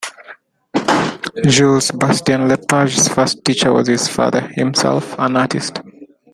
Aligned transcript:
Jules 1.45 1.91
Bastien-Lepage's 1.93 3.07
first 3.07 3.45
teacher 3.45 3.71
was 3.71 3.87
his 3.87 4.07
father, 4.07 4.41
himself 4.55 5.13
an 5.19 5.37
artist. 5.37 5.79